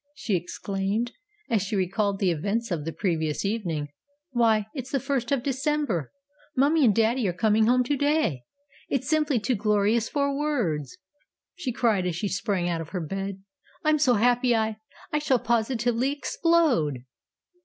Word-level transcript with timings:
she 0.15 0.35
exclaimed, 0.35 1.11
as 1.47 1.61
she 1.61 1.75
recalled 1.75 2.17
the 2.17 2.31
events 2.31 2.71
of 2.71 2.85
the 2.85 2.91
previous 2.91 3.45
evening, 3.45 3.89
"why, 4.31 4.65
it's 4.73 4.89
the 4.89 4.99
First 4.99 5.31
of 5.31 5.43
December! 5.43 6.11
Mummie 6.57 6.83
and 6.85 6.95
Daddy 6.95 7.27
are 7.27 7.33
coming 7.33 7.67
home 7.67 7.83
to 7.83 7.95
day! 7.95 8.41
It's 8.89 9.07
simply 9.07 9.39
too 9.39 9.53
glorious 9.53 10.09
for 10.09 10.35
words!" 10.35 10.97
she 11.53 11.71
cried, 11.71 12.07
as 12.07 12.15
she 12.15 12.29
sprang 12.29 12.67
out 12.67 12.81
of 12.81 12.89
her 12.89 12.99
bed. 12.99 13.43
"I'm 13.83 13.99
so 13.99 14.15
happy 14.15 14.55
I 14.55 14.77
I 15.13 15.19
shall 15.19 15.37
positively 15.37 16.11
explode!" 16.11 17.03